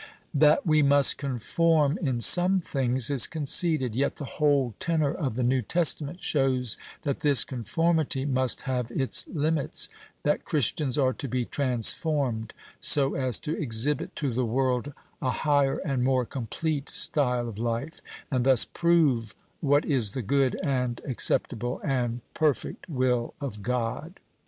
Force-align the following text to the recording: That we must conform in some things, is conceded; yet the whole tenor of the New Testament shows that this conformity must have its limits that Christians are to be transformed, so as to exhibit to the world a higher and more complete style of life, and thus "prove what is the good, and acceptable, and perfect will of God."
That 0.33 0.65
we 0.65 0.81
must 0.81 1.19
conform 1.19 1.99
in 1.99 2.21
some 2.21 2.59
things, 2.59 3.11
is 3.11 3.27
conceded; 3.27 3.95
yet 3.95 4.15
the 4.15 4.25
whole 4.25 4.73
tenor 4.79 5.13
of 5.13 5.35
the 5.35 5.43
New 5.43 5.61
Testament 5.61 6.21
shows 6.21 6.75
that 7.03 7.19
this 7.19 7.43
conformity 7.43 8.25
must 8.25 8.61
have 8.61 8.89
its 8.89 9.27
limits 9.27 9.89
that 10.23 10.43
Christians 10.43 10.97
are 10.97 11.13
to 11.13 11.27
be 11.27 11.45
transformed, 11.45 12.55
so 12.79 13.13
as 13.13 13.39
to 13.41 13.55
exhibit 13.55 14.15
to 14.15 14.33
the 14.33 14.43
world 14.43 14.91
a 15.21 15.29
higher 15.29 15.77
and 15.77 16.03
more 16.03 16.25
complete 16.25 16.89
style 16.89 17.47
of 17.47 17.59
life, 17.59 18.01
and 18.31 18.43
thus 18.43 18.65
"prove 18.65 19.35
what 19.59 19.85
is 19.85 20.13
the 20.13 20.23
good, 20.23 20.59
and 20.63 20.99
acceptable, 21.05 21.79
and 21.85 22.21
perfect 22.33 22.89
will 22.89 23.35
of 23.39 23.61
God." 23.61 24.19